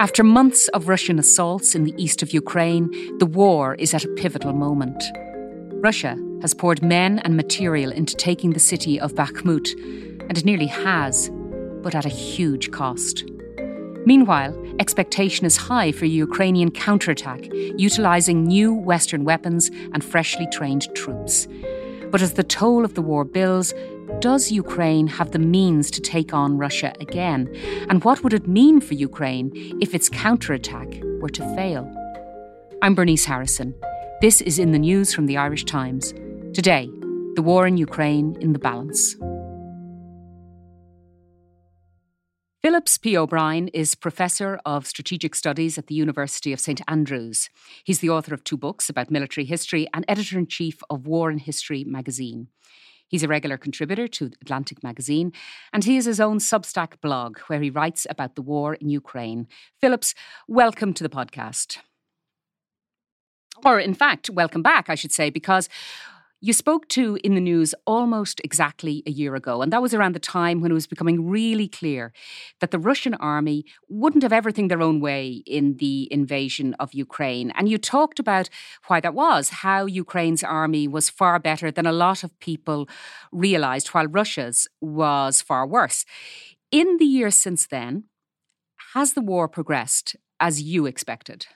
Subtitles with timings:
[0.00, 4.14] After months of Russian assaults in the east of Ukraine, the war is at a
[4.14, 5.04] pivotal moment.
[5.74, 9.74] Russia has poured men and material into taking the city of Bakhmut,
[10.26, 11.30] and it nearly has,
[11.82, 13.30] but at a huge cost.
[14.06, 17.44] Meanwhile, expectation is high for a Ukrainian counterattack,
[17.76, 21.46] utilising new Western weapons and freshly trained troops.
[22.10, 23.74] But as the toll of the war builds,
[24.20, 27.48] does Ukraine have the means to take on Russia again?
[27.88, 29.50] And what would it mean for Ukraine
[29.80, 30.88] if its counterattack
[31.20, 31.90] were to fail?
[32.82, 33.74] I'm Bernice Harrison.
[34.20, 36.12] This is in the news from the Irish Times.
[36.52, 36.90] Today,
[37.34, 39.16] the war in Ukraine in the balance.
[42.60, 43.16] Phillips P.
[43.16, 47.48] O'Brien is Professor of Strategic Studies at the University of St Andrews.
[47.84, 51.30] He's the author of two books about military history and editor in chief of War
[51.30, 52.48] in History magazine.
[53.10, 55.32] He's a regular contributor to Atlantic magazine,
[55.72, 59.48] and he has his own Substack blog where he writes about the war in Ukraine.
[59.80, 60.14] Phillips,
[60.46, 61.78] welcome to the podcast.
[63.64, 65.68] Or, in fact, welcome back, I should say, because
[66.40, 70.14] you spoke to in the news almost exactly a year ago, and that was around
[70.14, 72.12] the time when it was becoming really clear
[72.60, 77.50] that the Russian army wouldn't have everything their own way in the invasion of Ukraine.
[77.52, 78.48] And you talked about
[78.86, 82.88] why that was, how Ukraine's army was far better than a lot of people
[83.30, 86.06] realized, while Russia's was far worse.
[86.70, 88.04] In the years since then,
[88.94, 91.46] has the war progressed as you expected?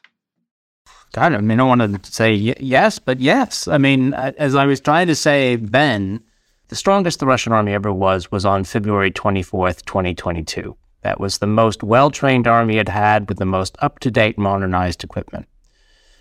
[1.17, 3.69] I mean, I want to say y- yes, but yes.
[3.69, 6.21] I mean, as I was trying to say, Ben,
[6.69, 10.77] the strongest the Russian army ever was was on February 24th, 2022.
[11.03, 14.39] That was the most well trained army it had with the most up to date
[14.39, 15.47] modernized equipment.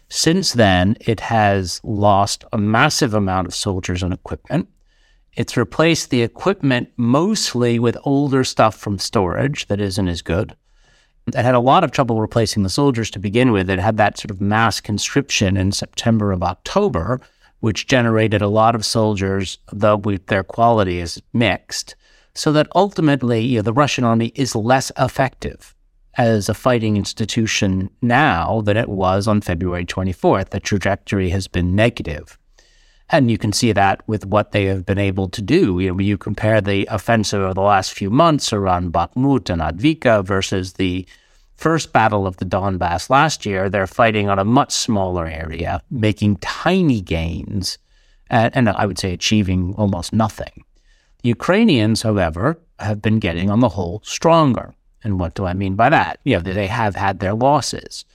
[0.10, 4.70] Since then, it has lost a massive amount of soldiers and equipment.
[5.36, 10.56] It's replaced the equipment mostly with older stuff from storage that isn't as good.
[11.28, 13.70] It had a lot of trouble replacing the soldiers to begin with.
[13.70, 17.22] It had that sort of mass conscription in September of October,
[17.62, 21.96] which generated a lot of soldiers, though their quality is mixed,
[22.36, 25.74] so that ultimately you know, the Russian army is less effective
[26.16, 30.50] as a fighting institution now than it was on February 24th.
[30.50, 32.38] The trajectory has been negative.
[33.14, 35.80] And you can see that with what they have been able to do.
[35.80, 40.26] You know, you compare the offensive of the last few months around Bakhmut and Avdiivka
[40.26, 41.06] versus the
[41.56, 46.38] first battle of the Donbass last year, they're fighting on a much smaller area, making
[46.38, 47.78] tiny gains,
[48.32, 50.66] and, and I would say achieving almost nothing.
[51.22, 54.74] The Ukrainians, however, have been getting, on the whole, stronger.
[55.04, 56.20] And what do I mean by that?
[56.24, 58.06] You know, they have had their losses.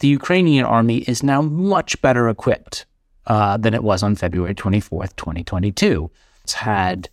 [0.00, 2.84] The Ukrainian army is now much better equipped
[3.26, 6.10] uh, than it was on February 24th, 2022.
[6.44, 7.08] It's had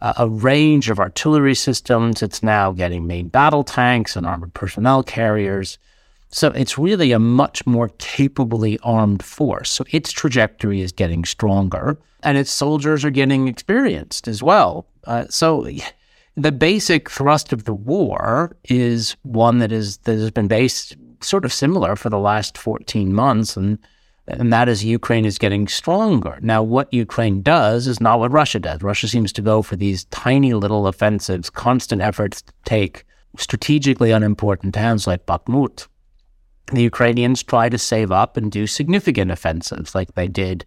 [0.00, 2.22] uh, a range of artillery systems.
[2.22, 5.78] It's now getting main battle tanks and armored personnel carriers.
[6.30, 9.70] So it's really a much more capably armed force.
[9.70, 14.86] So its trajectory is getting stronger and its soldiers are getting experienced as well.
[15.04, 15.66] Uh, so
[16.36, 21.44] the basic thrust of the war is one that is that has been based sort
[21.44, 23.78] of similar for the last 14 months and
[24.38, 26.38] and that is Ukraine is getting stronger.
[26.40, 28.82] Now, what Ukraine does is not what Russia does.
[28.82, 33.04] Russia seems to go for these tiny little offensives, constant efforts to take
[33.36, 35.86] strategically unimportant towns like Bakhmut.
[36.72, 40.64] The Ukrainians try to save up and do significant offensives like they did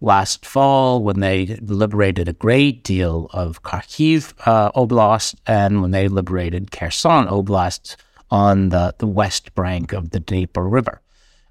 [0.00, 6.08] last fall when they liberated a great deal of Kharkiv uh, Oblast and when they
[6.08, 7.96] liberated Kherson Oblast
[8.30, 11.00] on the, the west bank of the Dnieper River.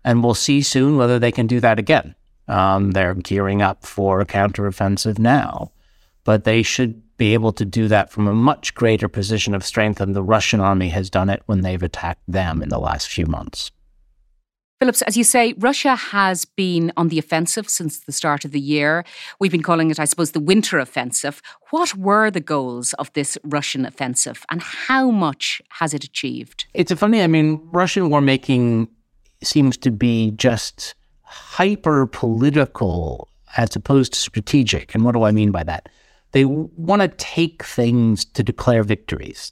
[0.04, 2.16] And we'll see soon whether they can do that again.
[2.48, 5.72] Um, they're gearing up for a counteroffensive now,
[6.24, 10.00] but they should be able to do that from a much greater position of strength
[10.00, 13.28] than the Russian army has done it when they've attacked them in the last few
[13.28, 13.72] months.
[14.80, 18.60] Phillips, as you say, Russia has been on the offensive since the start of the
[18.60, 19.06] year.
[19.40, 21.40] We've been calling it, I suppose, the winter offensive.
[21.70, 26.66] What were the goals of this Russian offensive and how much has it achieved?
[26.74, 28.88] It's a funny, I mean, Russian war making
[29.44, 33.28] seems to be just hyper political
[33.58, 34.96] as opposed to strategic.
[34.96, 35.90] And what do I mean by that?
[36.32, 39.52] They want to take things to declare victories.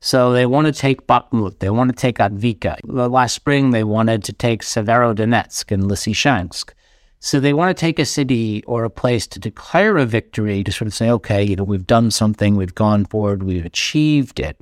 [0.00, 2.78] So they want to take Bakhmut, they want to take Avdiivka.
[2.84, 6.70] Last spring, they wanted to take Severodonetsk and Lysychansk.
[7.20, 10.70] So they want to take a city or a place to declare a victory to
[10.70, 14.56] sort of say, okay, you know, we've done something, we've gone forward, we've achieved it.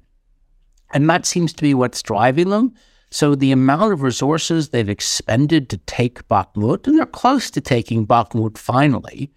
[0.94, 2.72] And that seems to be what's driving them.
[3.10, 8.06] So the amount of resources they've expended to take Bakhmut, and they're close to taking
[8.06, 9.30] Bakhmut finally.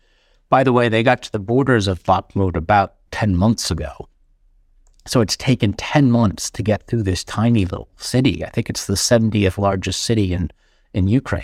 [0.50, 4.10] By the way, they got to the borders of Bakhmut about 10 months ago.
[5.06, 8.44] So it's taken 10 months to get through this tiny little city.
[8.46, 10.52] I think it's the 70th largest city in,
[10.94, 11.44] in Ukraine.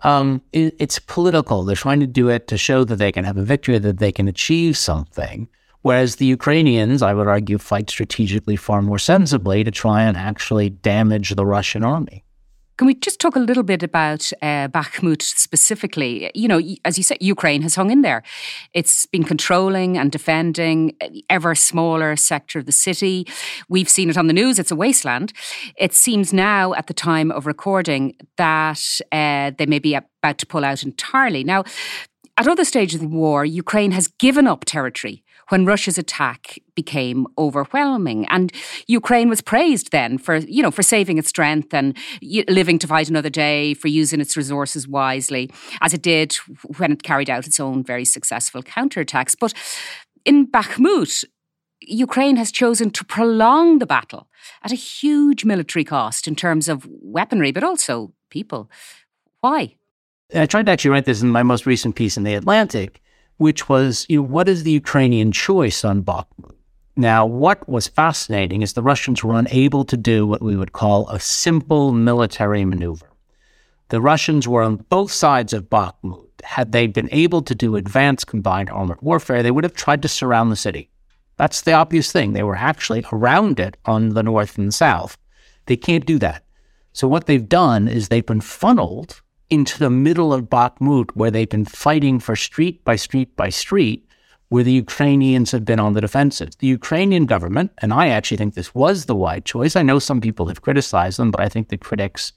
[0.00, 1.64] Um, it, it's political.
[1.64, 4.10] They're trying to do it to show that they can have a victory, that they
[4.10, 5.48] can achieve something.
[5.82, 10.70] Whereas the Ukrainians, I would argue, fight strategically far more sensibly to try and actually
[10.70, 12.24] damage the Russian army.
[12.78, 16.30] Can we just talk a little bit about uh, Bakhmut specifically?
[16.34, 18.22] You know, as you said, Ukraine has hung in there.
[18.72, 20.96] It's been controlling and defending
[21.28, 23.26] ever smaller sector of the city.
[23.68, 24.58] We've seen it on the news.
[24.58, 25.32] It's a wasteland.
[25.76, 30.46] It seems now, at the time of recording, that uh, they may be about to
[30.46, 31.44] pull out entirely.
[31.44, 31.64] Now,
[32.38, 37.26] at other stages of the war, Ukraine has given up territory when Russia's attack became
[37.36, 38.26] overwhelming.
[38.28, 38.52] And
[38.86, 41.96] Ukraine was praised then for, you know, for saving its strength and
[42.48, 45.50] living to fight another day, for using its resources wisely,
[45.80, 46.34] as it did
[46.78, 49.34] when it carried out its own very successful counterattacks.
[49.38, 49.54] But
[50.24, 51.24] in Bakhmut,
[51.80, 54.28] Ukraine has chosen to prolong the battle
[54.62, 58.70] at a huge military cost in terms of weaponry, but also people.
[59.40, 59.74] Why?
[60.34, 63.01] I tried to actually write this in my most recent piece in The Atlantic
[63.42, 66.54] which was, you know, what is the Ukrainian choice on Bakhmut?
[66.96, 71.08] Now, what was fascinating is the Russians were unable to do what we would call
[71.08, 73.10] a simple military maneuver.
[73.88, 76.28] The Russians were on both sides of Bakhmut.
[76.44, 80.08] Had they been able to do advanced combined armored warfare, they would have tried to
[80.08, 80.90] surround the city.
[81.36, 82.32] That's the obvious thing.
[82.32, 85.18] They were actually around it on the north and south.
[85.66, 86.44] They can't do that.
[86.92, 89.21] So, what they've done is they've been funneled
[89.52, 94.08] into the middle of Bakhmut, where they've been fighting for street by street by street,
[94.48, 96.56] where the Ukrainians have been on the defensive.
[96.56, 99.76] The Ukrainian government, and I actually think this was the wide choice.
[99.76, 102.32] I know some people have criticized them, but I think the critics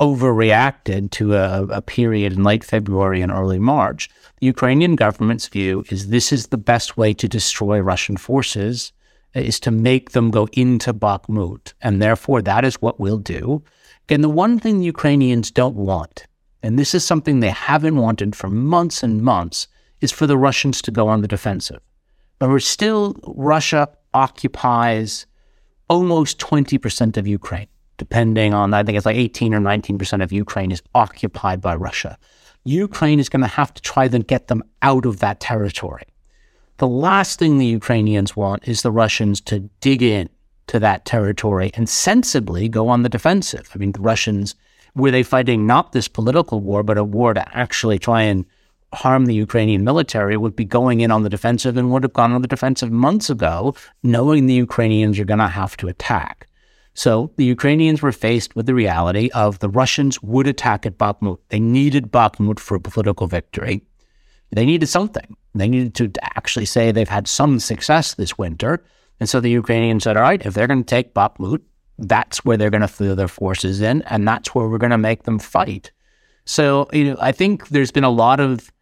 [0.00, 4.10] overreacted to a, a period in late February and early March.
[4.40, 8.92] The Ukrainian government's view is this is the best way to destroy Russian forces
[9.36, 11.74] uh, is to make them go into Bakhmut.
[11.80, 13.62] And therefore, that is what we'll do.
[14.08, 16.26] And the one thing the Ukrainians don't want
[16.62, 19.68] and this is something they haven't wanted for months and months,
[20.00, 21.80] is for the Russians to go on the defensive.
[22.38, 25.26] But we're still, Russia occupies
[25.88, 27.66] almost 20% of Ukraine,
[27.98, 32.18] depending on, I think it's like 18 or 19% of Ukraine is occupied by Russia.
[32.64, 36.04] Ukraine is going to have to try to get them out of that territory.
[36.78, 40.28] The last thing the Ukrainians want is the Russians to dig in
[40.68, 43.70] to that territory and sensibly go on the defensive.
[43.74, 44.54] I mean, the Russians
[44.94, 48.44] were they fighting not this political war, but a war to actually try and
[48.92, 52.32] harm the Ukrainian military, would be going in on the defensive and would have gone
[52.32, 56.48] on the defensive months ago, knowing the Ukrainians are going to have to attack.
[56.94, 61.38] So the Ukrainians were faced with the reality of the Russians would attack at Bakhmut.
[61.48, 63.82] They needed Bakhmut for a political victory.
[64.50, 65.36] They needed something.
[65.54, 68.82] They needed to actually say they've had some success this winter.
[69.20, 71.60] And so the Ukrainians said, all right, if they're going to take Bakhmut,
[72.00, 74.98] that's where they're going to throw their forces in, and that's where we're going to
[74.98, 75.92] make them fight.
[76.44, 78.72] So, you know, I think there's been a lot of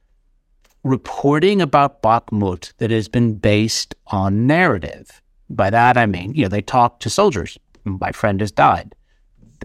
[0.85, 5.20] reporting about Bakhmut that has been based on narrative.
[5.50, 7.59] By that, I mean, you know, they talk to soldiers.
[7.85, 8.94] My friend has died,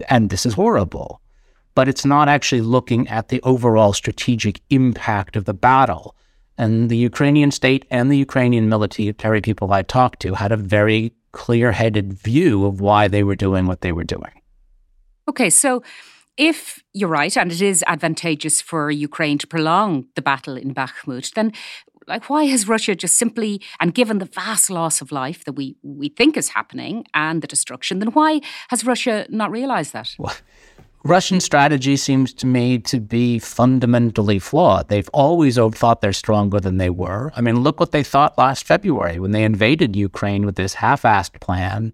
[0.08, 1.20] and this is horrible.
[1.74, 6.14] But it's not actually looking at the overall strategic impact of the battle.
[6.56, 11.12] And the Ukrainian state and the Ukrainian military people I talked to had a very
[11.34, 14.40] clear headed view of why they were doing what they were doing.
[15.28, 15.82] Okay, so
[16.36, 21.34] if you're right, and it is advantageous for Ukraine to prolong the battle in Bakhmut,
[21.34, 21.52] then
[22.06, 25.76] like why has Russia just simply and given the vast loss of life that we
[25.82, 30.14] we think is happening and the destruction, then why has Russia not realized that?
[30.18, 30.36] Well,
[31.06, 34.88] Russian strategy seems to me to be fundamentally flawed.
[34.88, 37.30] They've always thought they're stronger than they were.
[37.36, 41.02] I mean, look what they thought last February when they invaded Ukraine with this half
[41.02, 41.92] assed plan.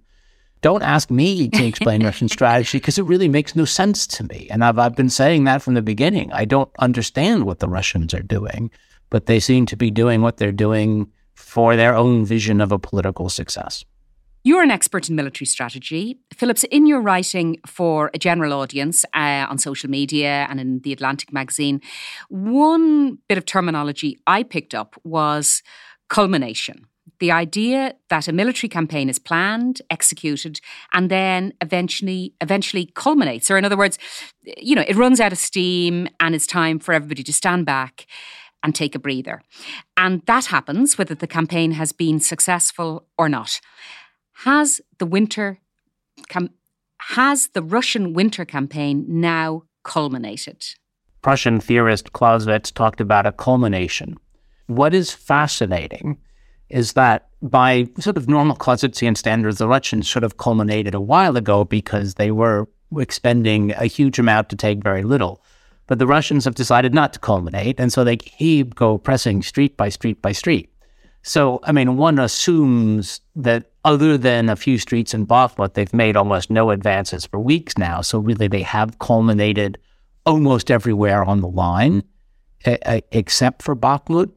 [0.60, 4.46] Don't ask me to explain Russian strategy because it really makes no sense to me.
[4.48, 6.32] And I've, I've been saying that from the beginning.
[6.32, 8.70] I don't understand what the Russians are doing,
[9.08, 12.78] but they seem to be doing what they're doing for their own vision of a
[12.78, 13.84] political success.
[14.42, 16.18] You're an expert in military strategy.
[16.32, 20.94] Phillips, in your writing for a general audience uh, on social media and in the
[20.94, 21.82] Atlantic magazine,
[22.30, 25.62] one bit of terminology I picked up was
[26.09, 26.87] culmination.
[27.18, 30.62] The idea that a military campaign is planned, executed,
[30.94, 33.50] and then eventually eventually culminates.
[33.50, 33.99] Or in other words,
[34.56, 38.06] you know, it runs out of steam and it's time for everybody to stand back
[38.62, 39.42] and take a breather.
[39.97, 43.61] And that happens whether the campaign has been successful or not.
[44.44, 45.59] Has the winter
[47.14, 50.64] has the Russian winter campaign now culminated?
[51.20, 54.16] Prussian theorist Clausewitz talked about a culmination.
[54.66, 56.16] What is fascinating
[56.70, 61.37] is that by sort of normal Clausewitzian standards, the Russians should have culminated a while
[61.37, 62.66] ago because they were
[62.97, 65.42] expending a huge amount to take very little.
[65.87, 69.76] But the Russians have decided not to culminate, and so they keep go pressing street
[69.76, 70.70] by street by street.
[71.22, 76.16] So, I mean, one assumes that other than a few streets in Bakhmut, they've made
[76.16, 78.00] almost no advances for weeks now.
[78.00, 79.78] So, really, they have culminated
[80.24, 82.02] almost everywhere on the line,
[82.64, 84.30] except for Bakhmut.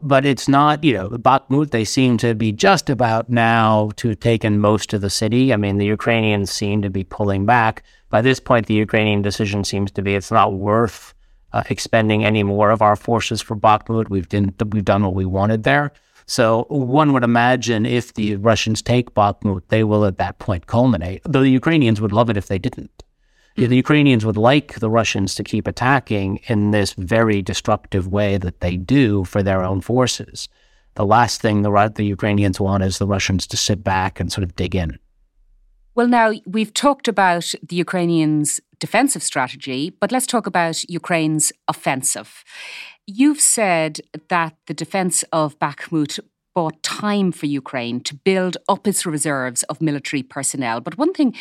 [0.00, 4.20] But it's not, you know, Bakhmut, they seem to be just about now to have
[4.20, 5.52] taken most of the city.
[5.52, 9.64] I mean, the Ukrainians seem to be pulling back by this point, the Ukrainian decision
[9.64, 11.14] seems to be it's not worth
[11.52, 14.08] uh, expending any more of our forces for Bakhmut.
[14.08, 15.92] We've done, we've done what we wanted there.
[16.26, 21.22] So one would imagine if the Russians take Bakhmut, they will at that point culminate.
[21.24, 23.02] Though the Ukrainians would love it if they didn't.
[23.56, 28.60] The Ukrainians would like the Russians to keep attacking in this very destructive way that
[28.60, 30.48] they do for their own forces.
[30.94, 34.44] The last thing the, the Ukrainians want is the Russians to sit back and sort
[34.44, 34.98] of dig in.
[35.98, 42.44] Well, now we've talked about the Ukrainians' defensive strategy, but let's talk about Ukraine's offensive.
[43.08, 46.20] You've said that the defense of Bakhmut
[46.54, 50.80] bought time for Ukraine to build up its reserves of military personnel.
[50.80, 51.34] But one thing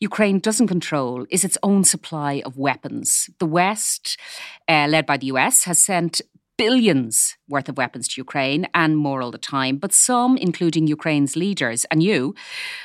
[0.00, 3.30] Ukraine doesn't control is its own supply of weapons.
[3.38, 4.18] The West,
[4.68, 6.20] uh, led by the US, has sent
[6.62, 9.78] billions worth of weapons to Ukraine and more all the time.
[9.78, 12.36] But some, including Ukraine's leaders and you,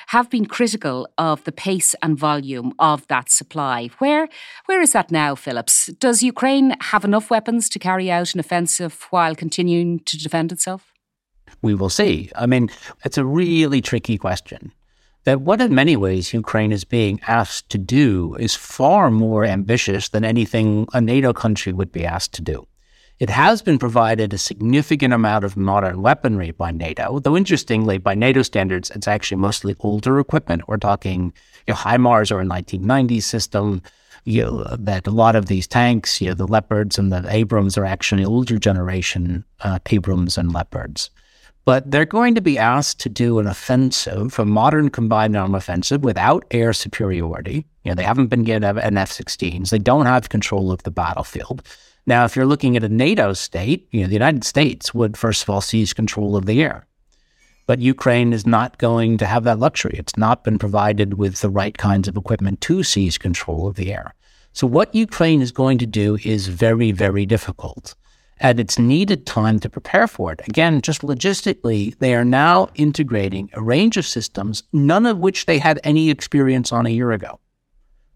[0.07, 3.77] have been critical of the pace and volume of that supply.
[3.99, 4.27] Where,
[4.65, 5.75] where is that now, Phillips?
[6.05, 10.91] Does Ukraine have enough weapons to carry out an offensive while continuing to defend itself?
[11.61, 12.31] We will see.
[12.35, 12.69] I mean,
[13.05, 14.71] it's a really tricky question
[15.25, 20.09] that what in many ways Ukraine is being asked to do is far more ambitious
[20.09, 22.65] than anything a NATO country would be asked to do.
[23.19, 28.13] It has been provided a significant amount of modern weaponry by NATO, though interestingly, by
[28.13, 30.67] NATO standards, it's actually mostly older equipment.
[30.67, 31.33] We're talking
[31.65, 33.81] you know, HIMARS or a 1990s system.
[34.23, 37.75] You know, that a lot of these tanks, you know, the Leopards and the Abrams
[37.77, 41.09] are actually older generation uh, Abrams and Leopards.
[41.65, 46.03] But they're going to be asked to do an offensive, a modern combined arm offensive
[46.03, 47.65] without air superiority.
[47.83, 49.69] You know, they haven't been given an F-16s.
[49.69, 51.63] They don't have control of the battlefield.
[52.07, 55.43] Now, if you're looking at a NATO state, you know, the United States would first
[55.43, 56.87] of all seize control of the air.
[57.65, 59.95] But Ukraine is not going to have that luxury.
[59.99, 63.93] It's not been provided with the right kinds of equipment to seize control of the
[63.93, 64.15] air.
[64.53, 67.93] So what Ukraine is going to do is very, very difficult.
[68.39, 70.47] And it's needed time to prepare for it.
[70.47, 75.59] Again, just logistically, they are now integrating a range of systems, none of which they
[75.59, 77.41] had any experience on a year ago.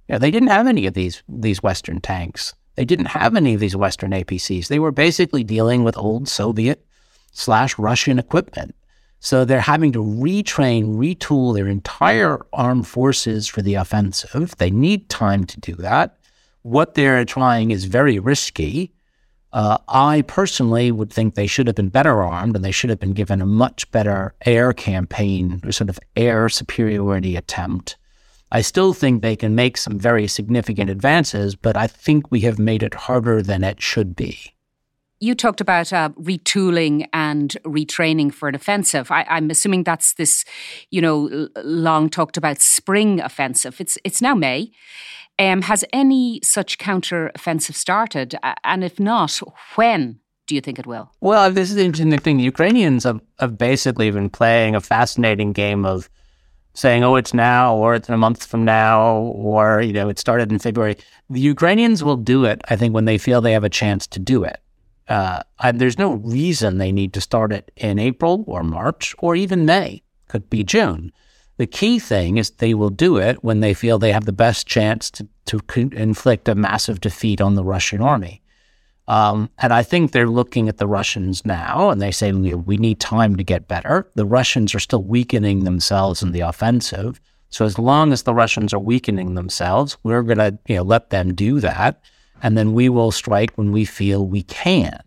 [0.07, 2.53] Yeah, they didn't have any of these, these Western tanks.
[2.81, 4.67] They didn't have any of these Western APCs.
[4.67, 6.83] They were basically dealing with old Soviet
[7.31, 8.73] slash Russian equipment.
[9.19, 14.55] So they're having to retrain, retool their entire armed forces for the offensive.
[14.57, 16.17] They need time to do that.
[16.63, 18.91] What they're trying is very risky.
[19.53, 23.00] Uh, I personally would think they should have been better armed and they should have
[23.00, 27.97] been given a much better air campaign, or sort of air superiority attempt.
[28.51, 32.60] I still think they can make some very significant advances, but I think we have
[32.60, 34.53] made it harder than it should be.
[35.20, 39.12] You talked about uh, retooling and retraining for an offensive.
[39.12, 40.43] I, am assuming that's this,
[40.89, 43.79] you know, long talked about spring offensive.
[43.79, 44.72] It's it's now May.
[45.39, 48.36] Um, has any such counter offensive started?
[48.63, 49.39] And if not,
[49.75, 51.12] when do you think it will?
[51.22, 52.38] Well, this is the interesting thing.
[52.38, 56.10] The Ukrainians have, have basically been playing a fascinating game of
[56.73, 60.19] saying, oh, it's now, or it's in a month from now, or, you know, it
[60.19, 60.97] started in February.
[61.29, 64.19] The Ukrainians will do it, I think, when they feel they have a chance to
[64.19, 64.59] do it.
[65.07, 65.41] Uh,
[65.73, 70.03] there's no reason they need to start it in April or March or even May.
[70.29, 71.11] Could be June.
[71.57, 74.65] The key thing is they will do it when they feel they have the best
[74.65, 75.59] chance to, to
[75.91, 78.41] inflict a massive defeat on the Russian army.
[79.08, 83.00] Um, and I think they're looking at the Russians now and they say, we need
[83.00, 84.08] time to get better.
[84.15, 87.20] The Russians are still weakening themselves in the offensive.
[87.50, 91.10] So as long as the Russians are weakening themselves, we're going to you know, let
[91.10, 92.01] them do that.
[92.41, 95.01] And then we will strike when we feel we can.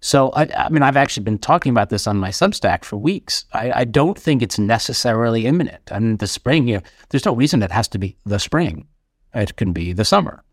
[0.00, 3.46] So, I, I mean, I've actually been talking about this on my Substack for weeks.
[3.54, 5.90] I, I don't think it's necessarily imminent.
[5.90, 8.86] And the spring, you know, there's no reason it has to be the spring.
[9.34, 10.43] It can be the summer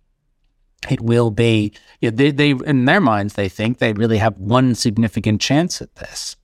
[0.89, 4.37] it will be you know, they, they in their minds they think they really have
[4.37, 6.35] one significant chance at this.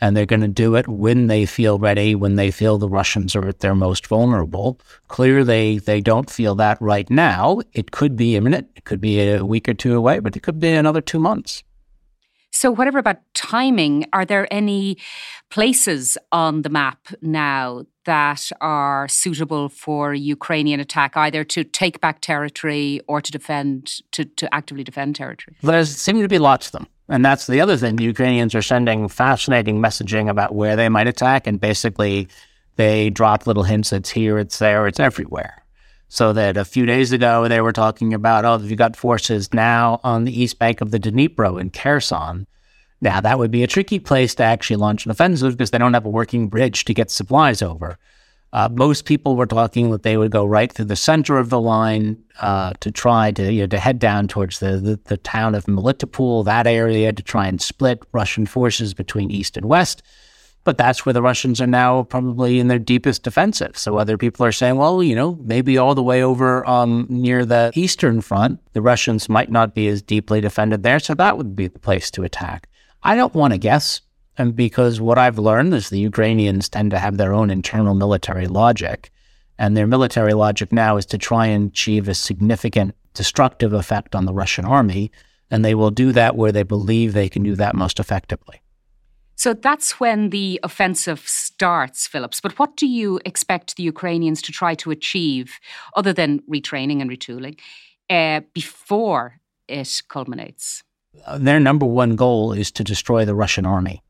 [0.00, 3.34] And they're going to do it when they feel ready when they feel the russians
[3.36, 4.80] are at their most vulnerable.
[5.08, 7.60] Clearly they don't feel that right now.
[7.72, 8.68] It could be imminent.
[8.76, 11.62] It could be a week or two away but it could be another two months.
[12.54, 14.98] So, whatever about timing, are there any
[15.50, 22.20] places on the map now that are suitable for Ukrainian attack, either to take back
[22.20, 25.56] territory or to defend, to, to actively defend territory?
[25.62, 26.86] There seem to be lots of them.
[27.08, 27.96] And that's the other thing.
[27.96, 31.46] The Ukrainians are sending fascinating messaging about where they might attack.
[31.46, 32.28] And basically,
[32.76, 35.62] they drop little hints it's here, it's there, it's everywhere.
[36.08, 40.00] So that a few days ago, they were talking about, oh, you've got forces now
[40.04, 42.46] on the east bank of the Dnipro in Kherson.
[43.04, 45.92] Now, that would be a tricky place to actually launch an offensive because they don't
[45.92, 47.98] have a working bridge to get supplies over.
[48.54, 51.60] Uh, most people were talking that they would go right through the center of the
[51.60, 55.54] line uh, to try to you know, to head down towards the, the, the town
[55.54, 60.02] of Melitopol, that area, to try and split Russian forces between east and west.
[60.62, 63.76] But that's where the Russians are now probably in their deepest defensive.
[63.76, 67.44] So other people are saying, well, you know, maybe all the way over um, near
[67.44, 71.00] the eastern front, the Russians might not be as deeply defended there.
[71.00, 72.66] So that would be the place to attack.
[73.04, 74.00] I don't want to guess.
[74.36, 78.46] And because what I've learned is the Ukrainians tend to have their own internal military
[78.46, 79.10] logic.
[79.58, 84.24] And their military logic now is to try and achieve a significant destructive effect on
[84.24, 85.12] the Russian army.
[85.50, 88.60] And they will do that where they believe they can do that most effectively.
[89.36, 92.40] So that's when the offensive starts, Phillips.
[92.40, 95.60] But what do you expect the Ukrainians to try to achieve,
[95.94, 97.58] other than retraining and retooling,
[98.08, 100.82] uh, before it culminates?
[101.38, 104.02] Their number one goal is to destroy the Russian army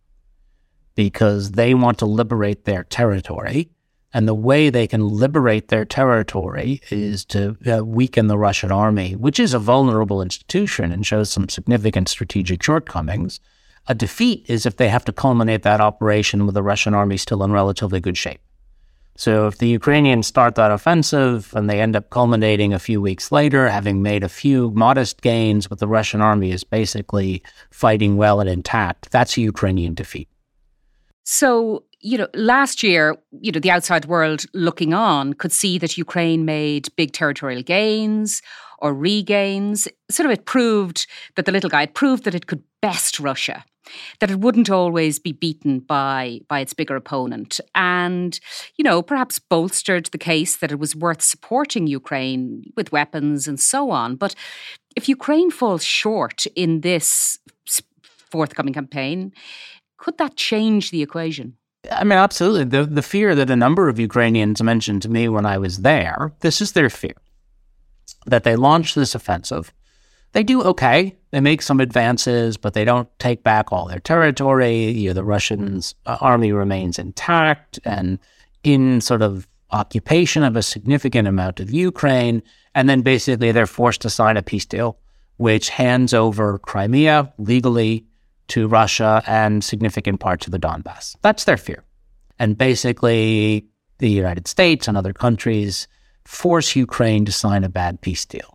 [0.94, 3.70] because they want to liberate their territory.
[4.12, 9.16] And the way they can liberate their territory is to uh, weaken the Russian army,
[9.16, 13.40] which is a vulnerable institution and shows some significant strategic shortcomings.
[13.88, 17.42] A defeat is if they have to culminate that operation with the Russian army still
[17.42, 18.40] in relatively good shape.
[19.16, 23.30] So if the Ukrainians start that offensive and they end up culminating a few weeks
[23.30, 28.40] later, having made a few modest gains, but the Russian army is basically fighting well
[28.40, 30.28] and intact, that's a Ukrainian defeat.
[31.22, 35.96] So, you know, last year, you know, the outside world looking on could see that
[35.96, 38.42] Ukraine made big territorial gains
[38.80, 39.88] or regains.
[40.10, 43.64] Sort of it proved that the little guy, it proved that it could best Russia,
[44.20, 47.60] that it wouldn't always be beaten by, by its bigger opponent.
[47.74, 48.38] And,
[48.76, 53.60] you know, perhaps bolstered the case that it was worth supporting Ukraine with weapons and
[53.60, 54.16] so on.
[54.16, 54.34] But
[54.96, 57.38] if Ukraine falls short in this
[58.30, 59.32] forthcoming campaign,
[59.96, 61.56] could that change the equation?
[61.90, 62.64] I mean, absolutely.
[62.64, 66.32] The, the fear that a number of Ukrainians mentioned to me when I was there,
[66.40, 67.14] this is their fear
[68.26, 69.72] that they launch this offensive.
[70.34, 71.16] They do okay.
[71.30, 74.90] They make some advances, but they don't take back all their territory.
[74.90, 78.18] You know, the Russians' uh, army remains intact and
[78.64, 82.42] in sort of occupation of a significant amount of Ukraine.
[82.74, 84.98] And then basically they're forced to sign a peace deal,
[85.36, 88.04] which hands over Crimea legally
[88.48, 91.14] to Russia and significant parts of the Donbass.
[91.22, 91.84] That's their fear.
[92.40, 93.68] And basically,
[93.98, 95.86] the United States and other countries
[96.24, 98.53] force Ukraine to sign a bad peace deal.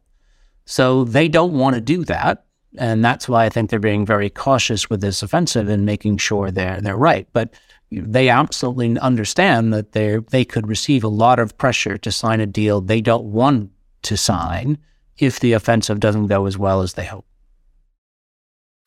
[0.69, 2.45] So they don't want to do that.
[2.77, 6.51] And that's why I think they're being very cautious with this offensive and making sure
[6.51, 7.27] they're, they're right.
[7.34, 7.55] But
[7.91, 12.45] they absolutely understand that they they could receive a lot of pressure to sign a
[12.45, 13.71] deal they don't want
[14.03, 14.77] to sign
[15.17, 17.25] if the offensive doesn't go as well as they hope.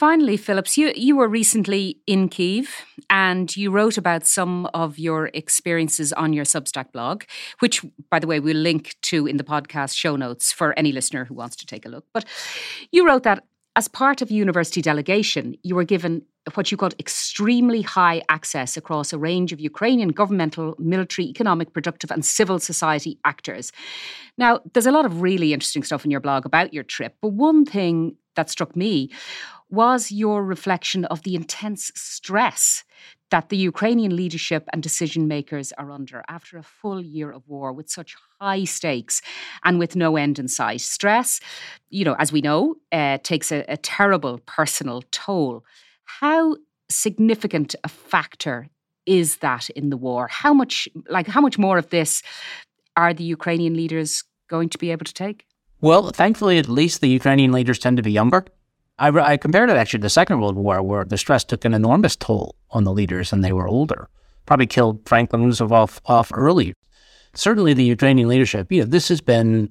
[0.02, 2.68] Finally, Phillips, you, you were recently in Kiev
[3.08, 7.22] and you wrote about some of your experiences on your Substack blog,
[7.60, 11.24] which, by the way, we'll link to in the podcast show notes for any listener
[11.24, 12.04] who wants to take a look.
[12.12, 12.24] But
[12.90, 13.44] you wrote that
[13.76, 16.22] as part of university delegation, you were given
[16.54, 22.10] what you called extremely high access across a range of Ukrainian governmental, military, economic, productive,
[22.10, 23.72] and civil society actors.
[24.36, 27.28] Now, there's a lot of really interesting stuff in your blog about your trip, but
[27.28, 29.10] one thing that struck me
[29.70, 32.84] was your reflection of the intense stress
[33.32, 37.72] that the Ukrainian leadership and decision makers are under after a full year of war
[37.72, 39.22] with such high stakes
[39.64, 40.82] and with no end in sight.
[40.82, 41.40] Stress,
[41.88, 45.64] you know, as we know, uh, takes a, a terrible personal toll.
[46.04, 46.56] How
[46.90, 48.68] significant a factor
[49.06, 50.28] is that in the war?
[50.28, 52.22] How much, like, how much more of this
[52.98, 55.46] are the Ukrainian leaders going to be able to take?
[55.80, 58.44] Well, thankfully, at least the Ukrainian leaders tend to be younger.
[59.02, 61.74] I, I compared it actually to the Second World War, where the stress took an
[61.74, 64.08] enormous toll on the leaders and they were older.
[64.46, 66.74] Probably killed Franklin Roosevelt off early.
[67.34, 69.70] Certainly, the Ukrainian leadership, you know, this has been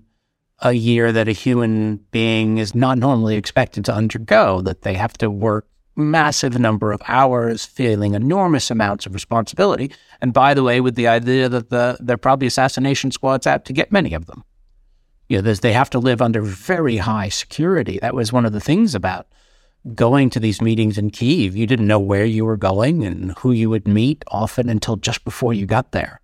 [0.59, 5.13] a year that a human being is not normally expected to undergo, that they have
[5.19, 5.65] to work
[5.95, 9.91] massive number of hours, feeling enormous amounts of responsibility.
[10.19, 13.63] And by the way, with the idea that the, there are probably assassination squads out
[13.65, 14.43] to get many of them
[15.31, 17.99] you know, they have to live under very high security.
[18.01, 19.27] That was one of the things about
[19.95, 23.53] going to these meetings in Kiev, you didn't know where you were going and who
[23.53, 26.19] you would meet often until just before you got there.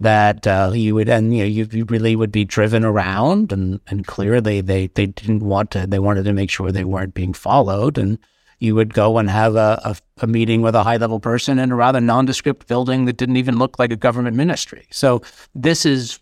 [0.00, 3.80] That uh, you would, and you know, you, you, really would be driven around, and
[3.86, 5.86] and clearly they they didn't want to.
[5.86, 8.18] They wanted to make sure they weren't being followed, and
[8.58, 11.70] you would go and have a, a, a meeting with a high level person in
[11.70, 14.86] a rather nondescript building that didn't even look like a government ministry.
[14.90, 15.20] So
[15.54, 16.18] this is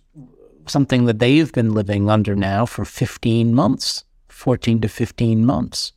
[0.70, 5.92] something that they've been living under now for 15 months, 14 to 15 months.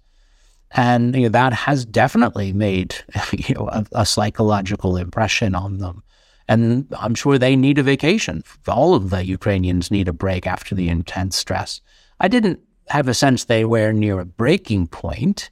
[0.71, 2.95] And you know, that has definitely made
[3.31, 6.03] you know, a, a, psychological impression on them.
[6.47, 8.43] And I'm sure they need a vacation.
[8.67, 11.81] All of the Ukrainians need a break after the intense stress.
[12.19, 15.49] I didn't have a sense they were near a breaking point,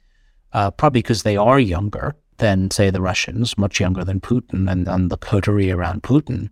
[0.52, 4.88] uh, probably because they are younger than, say, the Russians, much younger than Putin and,
[4.88, 6.48] and the coterie around Putin.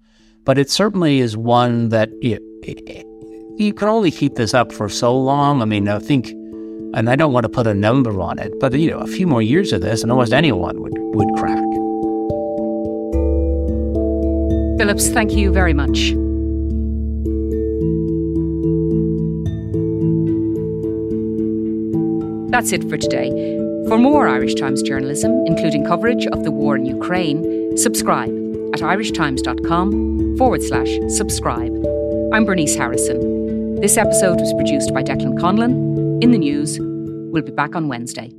[0.49, 2.39] But it certainly is one that you,
[3.59, 5.61] you can only keep this up for so long.
[5.61, 6.31] I mean, I think
[6.95, 9.27] and I don't want to put a number on it, but you know, a few
[9.27, 11.59] more years of this, and almost anyone would, would crack.
[14.79, 16.15] Phillips, thank you very much.
[22.51, 23.29] That's it for today.
[23.87, 28.31] For more Irish Times journalism, including coverage of the war in Ukraine, subscribe
[28.73, 31.74] at irishtimes.com forward slash subscribe.
[32.33, 33.81] I'm Bernice Harrison.
[33.81, 36.79] This episode was produced by Declan Conlon in the news.
[36.81, 38.33] We'll be back on Wednesday.